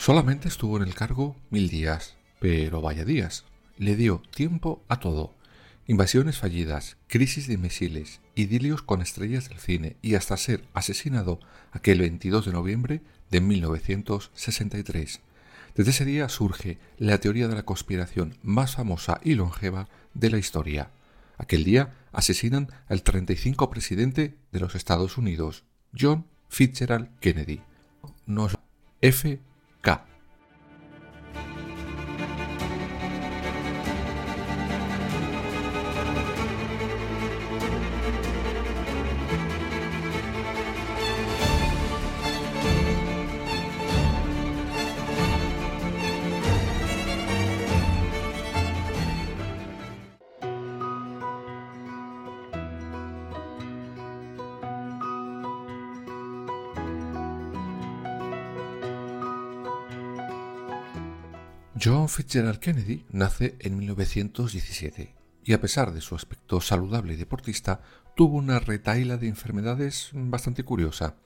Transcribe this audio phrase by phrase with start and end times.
[0.00, 3.44] Solamente estuvo en el cargo mil días, pero vaya días.
[3.76, 5.34] Le dio tiempo a todo.
[5.86, 11.38] Invasiones fallidas, crisis de misiles, idilios con estrellas del cine y hasta ser asesinado
[11.70, 15.20] aquel 22 de noviembre de 1963.
[15.74, 20.38] Desde ese día surge la teoría de la conspiración más famosa y longeva de la
[20.38, 20.88] historia.
[21.36, 27.60] Aquel día asesinan al 35 presidente de los Estados Unidos, John Fitzgerald Kennedy.
[29.02, 29.40] F
[61.82, 67.80] John Fitzgerald Kennedy nace en 1917 y a pesar de su aspecto saludable y deportista,
[68.14, 71.16] tuvo una retaila de enfermedades bastante curiosa.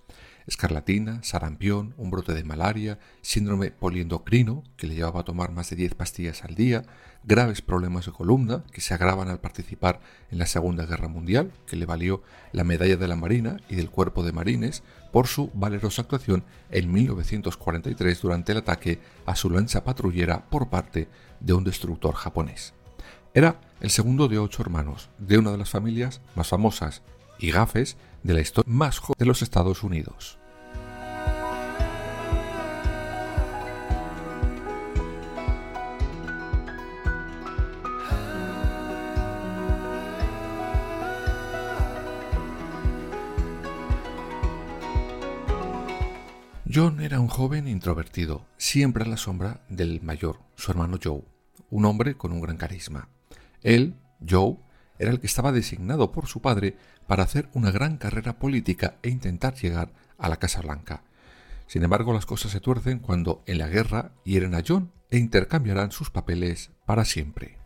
[0.46, 5.76] Escarlatina, sarampión, un brote de malaria, síndrome poliendocrino, que le llevaba a tomar más de
[5.76, 6.84] 10 pastillas al día,
[7.24, 11.76] graves problemas de columna, que se agravan al participar en la Segunda Guerra Mundial, que
[11.76, 14.82] le valió la medalla de la Marina y del Cuerpo de Marines
[15.12, 21.08] por su valerosa actuación en 1943 durante el ataque a su lancha patrullera por parte
[21.40, 22.74] de un destructor japonés.
[23.32, 27.02] Era el segundo de ocho hermanos, de una de las familias más famosas
[27.38, 30.38] y gafes de la historia más joven de los Estados Unidos.
[46.74, 51.22] John era un joven introvertido, siempre a la sombra del mayor, su hermano Joe,
[51.70, 53.08] un hombre con un gran carisma.
[53.62, 53.94] Él,
[54.28, 54.56] Joe,
[54.98, 59.10] era el que estaba designado por su padre para hacer una gran carrera política e
[59.10, 61.02] intentar llegar a la Casa Blanca.
[61.66, 65.92] Sin embargo, las cosas se tuercen cuando en la guerra hieren a John e intercambiarán
[65.92, 67.63] sus papeles para siempre.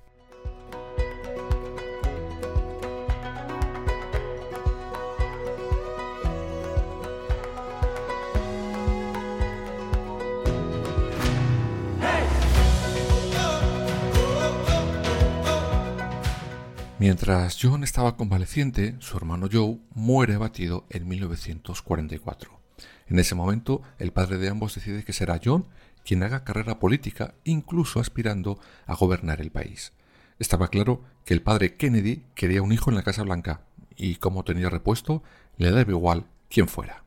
[17.08, 22.60] Mientras John estaba convaleciente, su hermano Joe muere abatido en 1944.
[23.06, 25.64] En ese momento, el padre de ambos decide que será John
[26.04, 29.94] quien haga carrera política, incluso aspirando a gobernar el país.
[30.38, 33.62] Estaba claro que el padre Kennedy quería un hijo en la Casa Blanca,
[33.97, 35.22] y como tenía repuesto,
[35.56, 37.04] le daba igual quién fuera.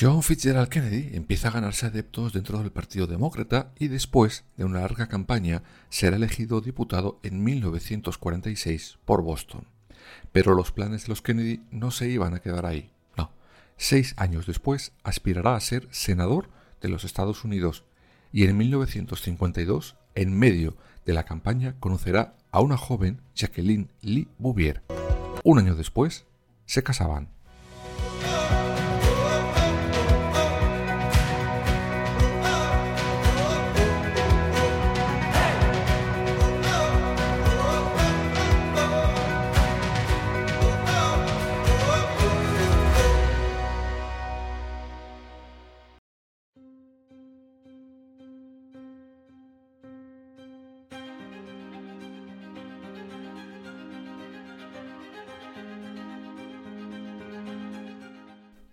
[0.00, 4.80] John Fitzgerald Kennedy empieza a ganarse adeptos dentro del Partido Demócrata y después de una
[4.80, 9.66] larga campaña será elegido diputado en 1946 por Boston.
[10.32, 12.90] Pero los planes de los Kennedy no se iban a quedar ahí.
[13.18, 13.30] No.
[13.76, 16.48] Seis años después aspirará a ser senador
[16.80, 17.84] de los Estados Unidos
[18.32, 24.82] y en 1952, en medio de la campaña, conocerá a una joven Jacqueline Lee Bouvier.
[25.44, 26.24] Un año después,
[26.64, 27.28] se casaban.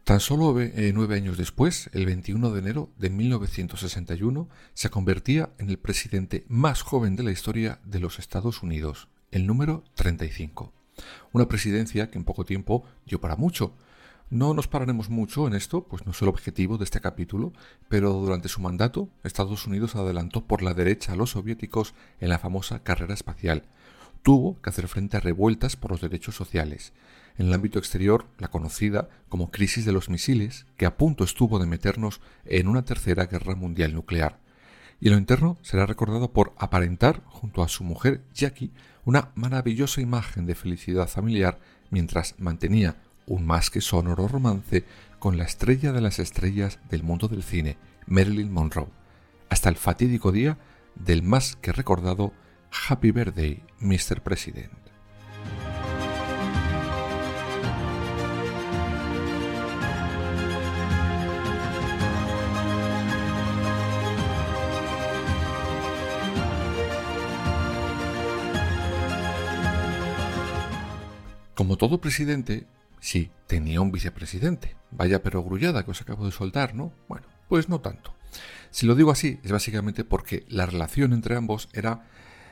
[0.08, 5.70] Tan solo eh, nueve años después, el 21 de enero de 1961, se convertía en
[5.70, 10.72] el presidente más joven de la historia de los Estados Unidos, el número 35.
[11.34, 13.74] Una presidencia que en poco tiempo dio para mucho.
[14.30, 17.52] No nos pararemos mucho en esto, pues no es el objetivo de este capítulo,
[17.90, 22.40] pero durante su mandato Estados Unidos adelantó por la derecha a los soviéticos en la
[22.40, 23.64] famosa carrera espacial.
[24.28, 26.92] Tuvo que hacer frente a revueltas por los derechos sociales.
[27.38, 31.60] En el ámbito exterior, la conocida como crisis de los misiles, que a punto estuvo
[31.60, 34.38] de meternos en una tercera guerra mundial nuclear.
[35.00, 38.74] Y en lo interno será recordado por aparentar, junto a su mujer Jackie,
[39.06, 41.58] una maravillosa imagen de felicidad familiar
[41.90, 42.98] mientras mantenía
[43.28, 44.84] un más que sonoro romance
[45.20, 47.78] con la estrella de las estrellas del mundo del cine,
[48.08, 48.90] Marilyn Monroe,
[49.48, 50.58] hasta el fatídico día
[50.96, 52.34] del más que recordado
[52.72, 54.22] Happy Birthday, Mr.
[54.22, 54.72] President.
[71.58, 72.68] Como todo presidente,
[73.00, 74.76] sí, tenía un vicepresidente.
[74.92, 76.94] Vaya pero grullada que os acabo de soltar, ¿no?
[77.08, 78.14] Bueno, pues no tanto.
[78.70, 82.06] Si lo digo así, es básicamente porque la relación entre ambos era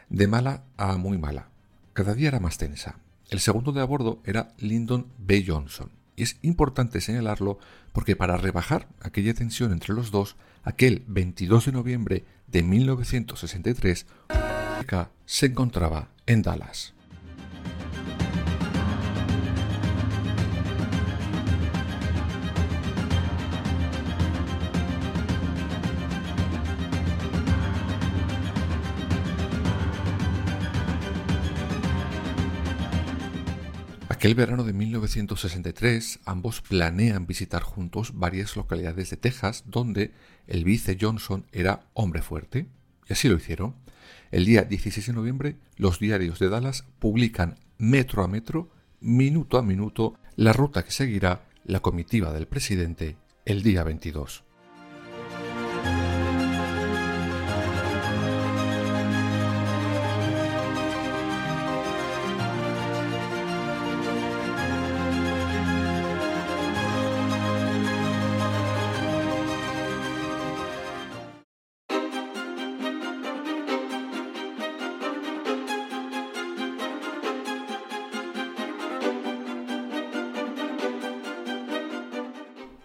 [0.10, 1.50] de mala a muy mala.
[1.94, 3.00] Cada día era más tensa.
[3.30, 5.44] El segundo de a bordo era Lyndon B.
[5.48, 5.92] Johnson.
[6.16, 7.60] Y es importante señalarlo
[7.92, 14.06] porque para rebajar aquella tensión entre los dos, aquel 22 de noviembre de 1963,
[15.26, 16.95] se encontraba en Dallas.
[34.26, 40.14] Aquel verano de 1963, ambos planean visitar juntos varias localidades de Texas donde
[40.48, 42.66] el vice Johnson era hombre fuerte,
[43.08, 43.76] y así lo hicieron.
[44.32, 49.62] El día 16 de noviembre, los diarios de Dallas publican metro a metro, minuto a
[49.62, 54.44] minuto, la ruta que seguirá la comitiva del presidente el día 22.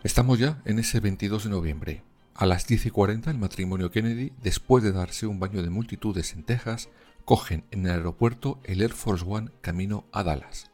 [0.03, 2.03] Estamos ya en ese 22 de noviembre.
[2.35, 6.33] A las 10 y 40 el matrimonio Kennedy, después de darse un baño de multitudes
[6.33, 6.89] en Texas,
[7.27, 10.71] cogen en el aeropuerto el Air Force One camino a Dallas.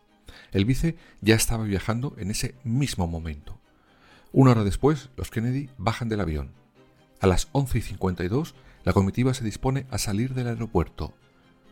[0.52, 3.58] El vice ya estaba viajando en ese mismo momento.
[4.30, 6.52] Una hora después, los Kennedy bajan del avión.
[7.20, 11.14] A las 11 y 52, la comitiva se dispone a salir del aeropuerto.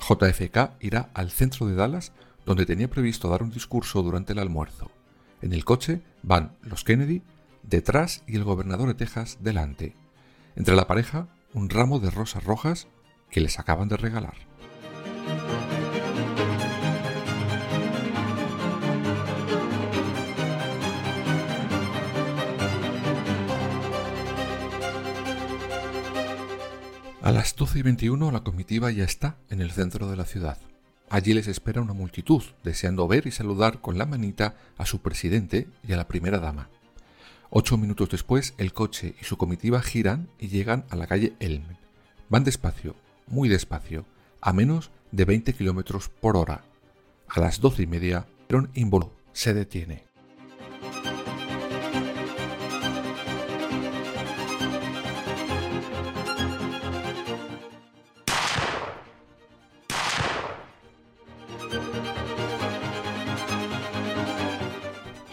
[0.00, 2.10] JFK irá al centro de Dallas,
[2.46, 4.90] donde tenía previsto dar un discurso durante el almuerzo.
[5.40, 7.22] En el coche van los Kennedy,
[7.68, 9.94] detrás y el gobernador de Texas delante.
[10.56, 12.88] Entre la pareja, un ramo de rosas rojas
[13.30, 14.34] que les acaban de regalar.
[27.22, 30.58] A las 12 y 21 la comitiva ya está en el centro de la ciudad.
[31.08, 35.68] Allí les espera una multitud, deseando ver y saludar con la manita a su presidente
[35.86, 36.68] y a la primera dama.
[37.50, 41.64] Ocho minutos después, el coche y su comitiva giran y llegan a la calle Elm.
[42.28, 42.96] Van despacio,
[43.26, 44.06] muy despacio,
[44.40, 46.64] a menos de 20 kilómetros por hora.
[47.28, 50.04] A las doce y media, Tron Involo se detiene.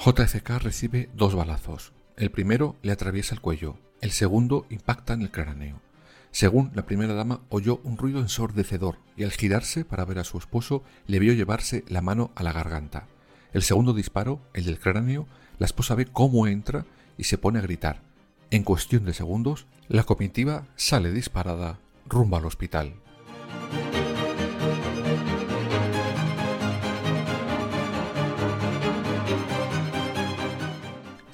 [0.04, 1.94] JFK recibe dos balazos.
[2.22, 5.82] El primero le atraviesa el cuello, el segundo impacta en el cráneo.
[6.30, 10.38] Según la primera dama, oyó un ruido ensordecedor y al girarse para ver a su
[10.38, 13.08] esposo le vio llevarse la mano a la garganta.
[13.54, 15.26] El segundo disparo, el del cráneo,
[15.58, 16.86] la esposa ve cómo entra
[17.18, 18.04] y se pone a gritar.
[18.52, 22.94] En cuestión de segundos, la comitiva sale disparada rumbo al hospital.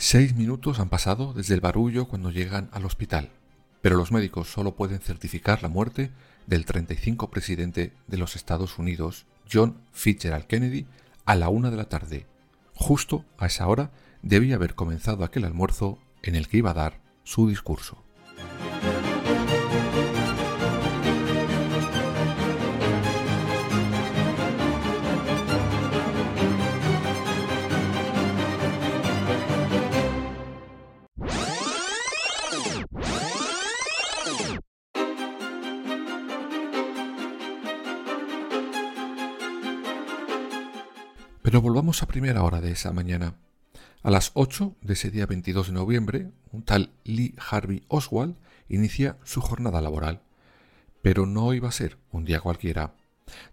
[0.09, 3.29] Seis minutos han pasado desde el barullo cuando llegan al hospital,
[3.81, 6.11] pero los médicos solo pueden certificar la muerte
[6.45, 10.85] del 35 presidente de los Estados Unidos, John Fitzgerald Kennedy,
[11.25, 12.25] a la una de la tarde.
[12.73, 17.01] Justo a esa hora debía haber comenzado aquel almuerzo en el que iba a dar
[17.25, 18.01] su discurso.
[41.61, 43.35] Volvamos a primera hora de esa mañana.
[44.03, 48.35] A las 8 de ese día 22 de noviembre, un tal Lee Harvey Oswald
[48.69, 50.21] inicia su jornada laboral.
[51.01, 52.95] Pero no iba a ser un día cualquiera.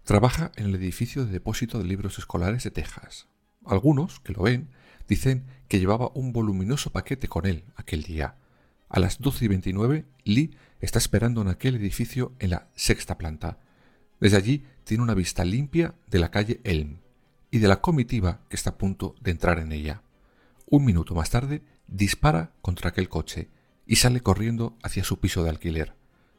[0.03, 3.27] Trabaja en el edificio de depósito de libros escolares de Texas.
[3.65, 4.69] Algunos, que lo ven,
[5.09, 8.35] dicen que llevaba un voluminoso paquete con él aquel día.
[8.87, 13.57] A las 12 y 29, Lee está esperando en aquel edificio en la sexta planta.
[14.19, 16.99] Desde allí tiene una vista limpia de la calle Elm
[17.51, 20.01] y de la comitiva que está a punto de entrar en ella.
[20.67, 23.49] Un minuto más tarde, dispara contra aquel coche
[23.85, 25.93] y sale corriendo hacia su piso de alquiler.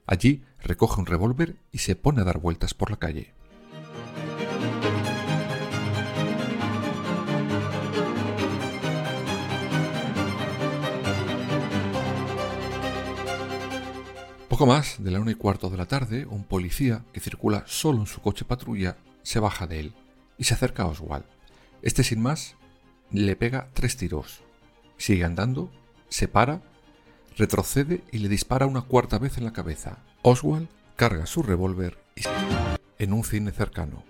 [0.07, 3.35] Allí recoge un revólver y se pone a dar vueltas por la calle.
[14.49, 18.01] Poco más de la una y cuarto de la tarde, un policía que circula solo
[18.01, 19.95] en su coche patrulla se baja de él
[20.38, 21.25] y se acerca a Oswald.
[21.83, 22.57] Este sin más
[23.11, 24.43] le pega tres tiros.
[24.99, 25.71] Sigue andando,
[26.09, 26.62] se para,
[27.37, 29.99] retrocede y le dispara una cuarta vez en la cabeza.
[30.23, 32.23] Oswald carga su revólver y
[32.99, 34.02] en un cine cercano.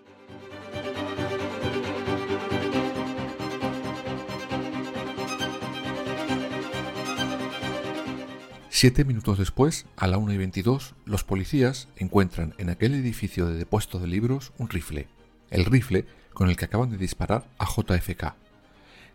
[8.79, 13.57] Siete minutos después, a la 1 y 22, los policías encuentran en aquel edificio de
[13.57, 15.09] depósito de libros un rifle,
[15.51, 18.35] el rifle con el que acaban de disparar a JFK.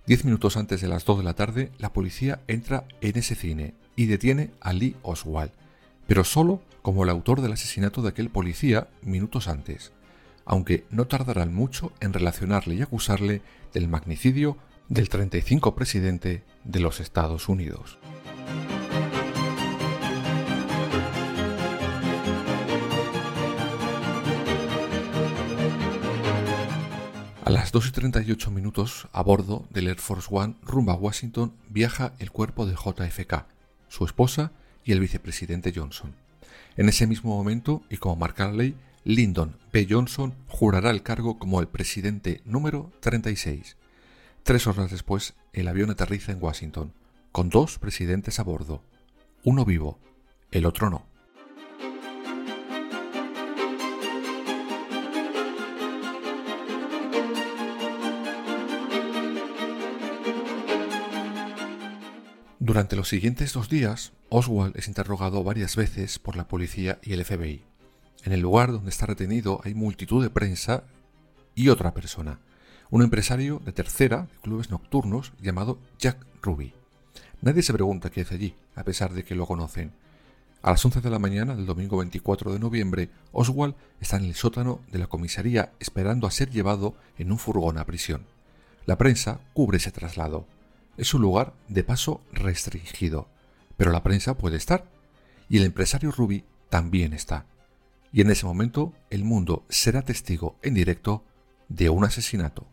[0.08, 3.76] Diez minutos antes de las 2 de la tarde, la policía entra en ese cine
[3.96, 5.52] y detiene a Lee Oswald,
[6.08, 9.92] pero solo como el autor del asesinato de aquel policía minutos antes,
[10.46, 13.42] aunque no tardarán mucho en relacionarle y acusarle
[13.74, 14.58] del magnicidio
[14.90, 18.00] del 35 presidente de los Estados Unidos.
[27.52, 31.54] A las 2 y 38 minutos, a bordo del Air Force One rumbo a Washington,
[31.68, 33.46] viaja el cuerpo de JFK,
[33.90, 34.54] su esposa
[34.86, 36.16] y el vicepresidente Johnson.
[36.78, 39.86] En ese mismo momento, y como marca la ley, Lyndon B.
[39.90, 43.76] Johnson jurará el cargo como el presidente número 36.
[44.44, 46.94] Tres horas después, el avión aterriza en Washington,
[47.34, 48.82] con dos presidentes a bordo,
[49.44, 50.00] uno vivo,
[50.52, 51.11] el otro no.
[62.72, 67.26] Durante los siguientes dos días, Oswald es interrogado varias veces por la policía y el
[67.26, 67.66] FBI.
[68.24, 70.86] En el lugar donde está retenido hay multitud de prensa
[71.54, 72.40] y otra persona,
[72.90, 76.74] un empresario de tercera de clubes nocturnos llamado Jack Ruby.
[77.42, 79.92] Nadie se pregunta qué hace allí, a pesar de que lo conocen.
[80.62, 84.36] A las 11 de la mañana del domingo 24 de noviembre, Oswald está en el
[84.36, 88.24] sótano de la comisaría esperando a ser llevado en un furgón a prisión.
[88.86, 90.48] La prensa cubre ese traslado.
[90.98, 93.30] Es un lugar de paso restringido,
[93.78, 94.92] pero la prensa puede estar,
[95.50, 97.46] y el empresario Ruby también está.
[98.12, 101.24] Y en ese momento el mundo será testigo en directo
[101.70, 102.68] de un asesinato.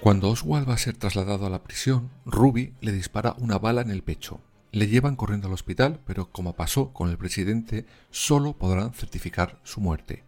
[0.00, 3.90] Cuando Oswald va a ser trasladado a la prisión, Ruby le dispara una bala en
[3.90, 4.40] el pecho
[4.72, 9.80] le llevan corriendo al hospital, pero como pasó con el presidente, solo podrán certificar su
[9.80, 10.24] muerte.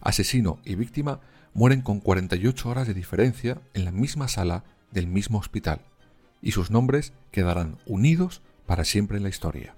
[0.00, 1.20] Asesino y víctima
[1.54, 5.80] mueren con 48 horas de diferencia en la misma sala del mismo hospital,
[6.40, 9.74] y sus nombres quedarán unidos para siempre en la historia.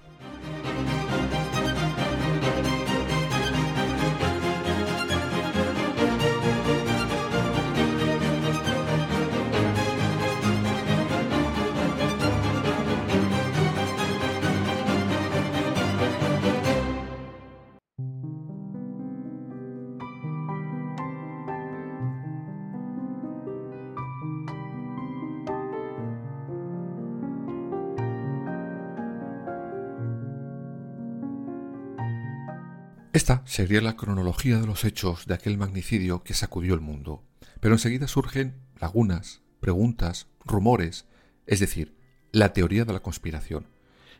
[33.14, 37.22] Esta sería la cronología de los hechos de aquel magnicidio que sacudió el mundo.
[37.60, 41.06] Pero enseguida surgen lagunas, preguntas, rumores,
[41.46, 41.96] es decir,
[42.32, 43.68] la teoría de la conspiración.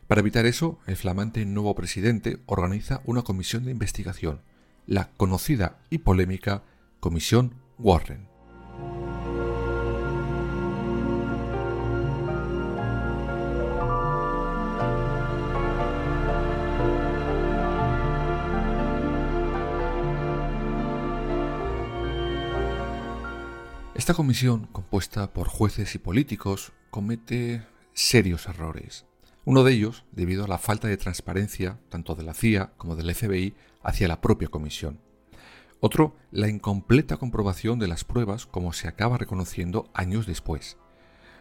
[0.07, 4.43] Para evitar eso, el flamante nuevo presidente organiza una comisión de investigación,
[4.85, 6.63] la conocida y polémica
[7.01, 8.34] Comisión Warren.
[24.05, 29.07] Esta comisión, compuesta por jueces y políticos, comete serios errores.
[29.45, 33.15] Uno de ellos debido a la falta de transparencia tanto de la CIA como del
[33.15, 34.99] FBI hacia la propia comisión.
[35.79, 40.77] Otro, la incompleta comprobación de las pruebas como se acaba reconociendo años después.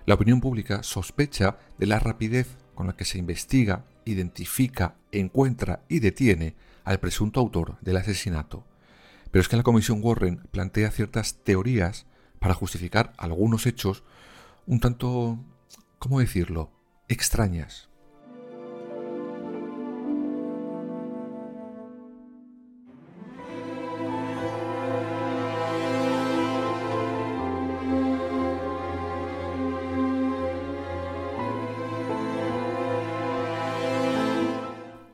[0.07, 6.01] La opinión pública sospecha de la rapidez con la que se investiga, identifica, encuentra y
[6.01, 8.65] detiene al presunto autor del asesinato.
[9.31, 12.07] Pero es que la Comisión Warren plantea ciertas teorías
[12.39, 14.03] para justificar algunos hechos
[14.67, 15.39] un tanto,
[15.99, 16.71] ¿cómo decirlo?,
[17.09, 17.89] extrañas.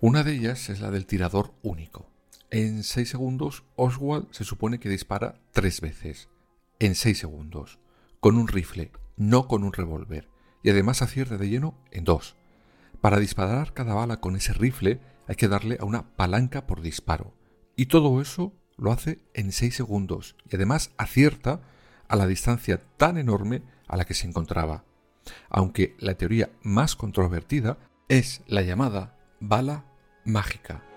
[0.03, 2.09] Una de ellas es la del tirador único.
[2.51, 6.29] En 6 segundos, Oswald se supone que dispara tres veces.
[6.83, 7.79] En 6 segundos.
[8.21, 10.31] Con un rifle, no con un revólver.
[10.63, 12.37] Y además acierta de lleno en dos.
[13.03, 17.35] Para disparar cada bala con ese rifle hay que darle a una palanca por disparo.
[17.77, 20.37] Y todo eso lo hace en 6 segundos.
[20.51, 21.61] Y además acierta
[22.09, 24.85] a la distancia tan enorme a la que se encontraba.
[25.51, 27.77] Aunque la teoría más controvertida
[28.09, 29.85] es la llamada bala
[30.25, 30.90] mágica.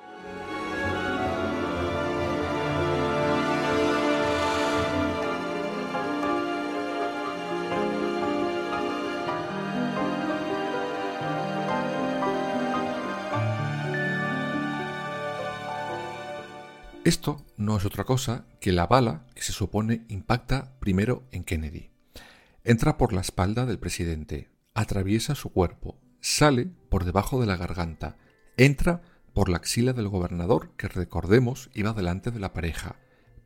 [17.06, 21.90] Esto no es otra cosa que la bala que se supone impacta primero en Kennedy.
[22.64, 28.16] Entra por la espalda del presidente, atraviesa su cuerpo, sale por debajo de la garganta,
[28.56, 29.02] entra
[29.34, 32.96] por la axila del gobernador, que recordemos iba delante de la pareja,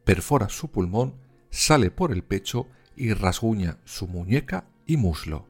[0.04, 1.15] perfora su pulmón,
[1.50, 5.46] sale por el pecho y rasguña su muñeca y muslo.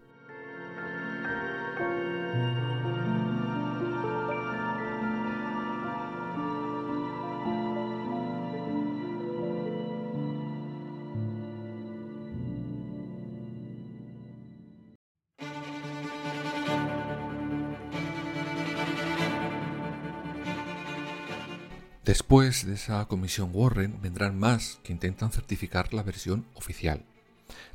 [22.08, 27.04] Después de esa comisión Warren vendrán más que intentan certificar la versión oficial.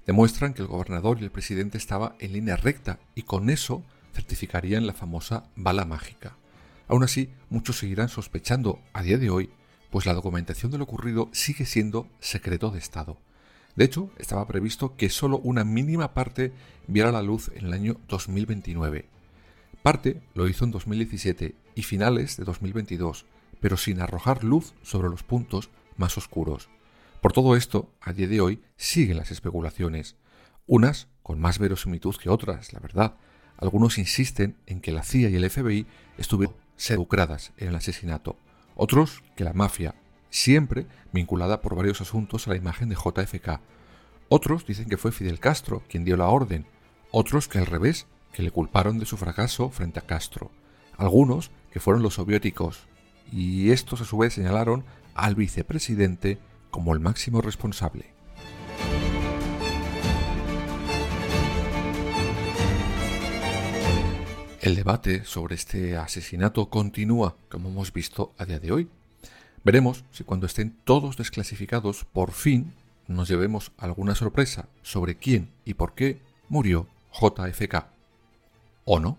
[0.07, 3.83] Demuestran que el gobernador y el presidente estaban en línea recta y con eso
[4.15, 6.35] certificarían la famosa bala mágica.
[6.89, 9.51] Aún así, muchos seguirán sospechando a día de hoy,
[9.91, 13.19] pues la documentación de lo ocurrido sigue siendo secreto de Estado.
[13.77, 16.55] De hecho, estaba previsto que solo una mínima parte
[16.87, 19.05] viera la luz en el año 2029.
[19.83, 23.27] Parte lo hizo en 2017 y finales de 2022,
[23.63, 26.69] pero sin arrojar luz sobre los puntos más oscuros.
[27.23, 30.17] Por todo esto, a día de hoy siguen las especulaciones,
[30.67, 33.15] unas con más verosimilitud que otras, la verdad.
[33.57, 35.87] Algunos insisten en que la CIA y el FBI
[36.19, 38.37] estuvieron seducradas en el asesinato,
[38.75, 39.95] otros que la mafia,
[40.29, 43.61] siempre vinculada por varios asuntos a la imagen de JFK.
[44.29, 46.67] Otros dicen que fue Fidel Castro quien dio la orden,
[47.13, 50.51] otros que al revés, que le culparon de su fracaso frente a Castro.
[50.97, 52.89] Algunos que fueron los soviéticos,
[53.31, 56.39] y estos a su vez señalaron al vicepresidente
[56.71, 58.13] como el máximo responsable.
[64.63, 68.89] El debate sobre este asesinato continúa, como hemos visto a día de hoy.
[69.65, 72.73] Veremos si cuando estén todos desclasificados por fin
[73.09, 77.87] nos llevemos alguna sorpresa sobre quién y por qué murió JFK.
[78.85, 79.19] ¿O no?